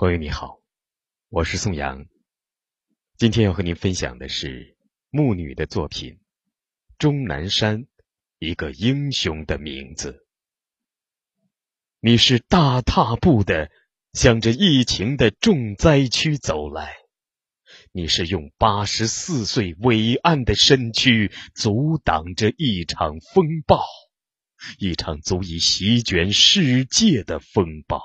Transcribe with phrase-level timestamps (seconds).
[0.00, 0.60] 朋友你好，
[1.28, 2.06] 我是宋阳。
[3.16, 4.76] 今天要和您分享的是
[5.10, 6.12] 木女的作品
[6.98, 7.82] 《钟南山》，
[8.38, 10.24] 一个英雄的名字。
[11.98, 13.72] 你是大踏步的
[14.12, 16.94] 向着疫情的重灾区走来，
[17.90, 23.84] 你是用八十四岁伟岸的身躯阻挡着一场风暴，
[24.78, 28.00] 一场足以席卷世界的风暴。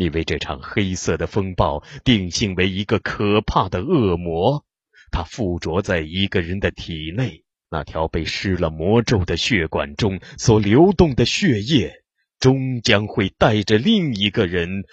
[0.00, 4.64] 你为这场黑色的风暴定性为一个可怕的恶魔，
[5.10, 12.04] 它附着在一个人的体内，那条被施了魔咒的血管中所流动的血液，
[12.38, 14.84] 终将会带着另一个人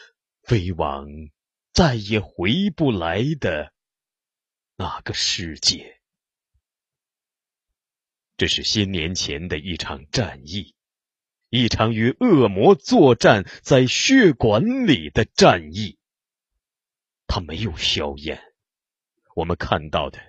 [0.42, 1.06] 飞往
[1.72, 3.72] 再也回不来的
[4.76, 6.02] 那个世界。
[8.38, 10.75] 这是新年前的一场战役。
[11.50, 15.98] 一场与恶魔作战在血管里的战役。
[17.28, 18.42] 他没有硝烟，
[19.36, 20.20] 我们看到的，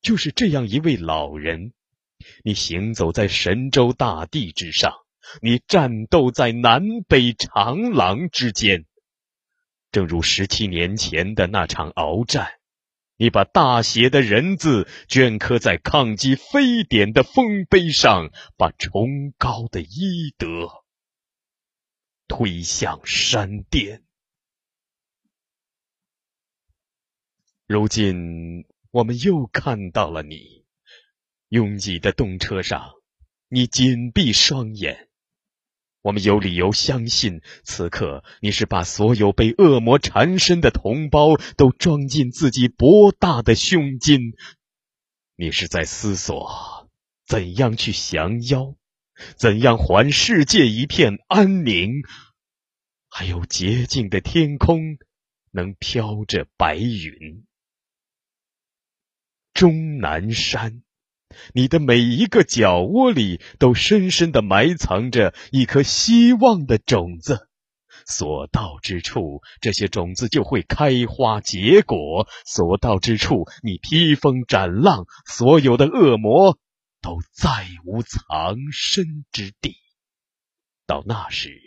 [0.00, 1.72] 就是这样一位老人。
[2.44, 4.94] 你行走在神州大地之上，
[5.40, 8.86] 你战斗在南北长廊之间，
[9.90, 12.52] 正如十七年前的那场鏖战。
[13.22, 20.82] 你把大写的人字镌刻在抗击非典的丰碑上，把崇高的医德
[22.26, 24.02] 推向山巅。
[27.68, 30.64] 如今，我们又看到了你，
[31.46, 32.90] 拥挤的动车上，
[33.46, 35.11] 你紧闭双眼。
[36.02, 44.34] 我们有理由相信，此刻你是把所有被恶魔缠身的同胞都装进自己博大的胸襟。
[45.36, 46.90] 你是在思索
[47.24, 48.74] 怎样去降妖，
[49.36, 52.02] 怎样还世界一片安宁，
[53.08, 54.98] 还有洁净的天空
[55.52, 57.44] 能飘着白云。
[59.54, 60.82] 终南山。
[61.54, 67.48] 你的每一个角窝里都深深的埋藏着一颗希望的种子，
[68.06, 76.58] 所到之处，这些种子就会开花结果；所到之处，你披风斩浪，所有的恶魔
[77.00, 79.76] 都再无藏身之地。
[80.86, 81.60] 到那时，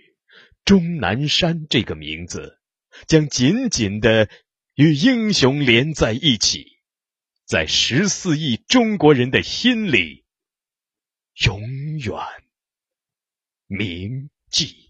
[0.66, 2.60] 钟南山这个名字
[3.08, 4.30] 将紧紧的
[4.76, 6.75] 与英雄连在一起。
[7.46, 10.26] 在十四亿中国人的心里，
[11.46, 11.62] 永
[12.00, 12.14] 远
[13.68, 14.85] 铭记。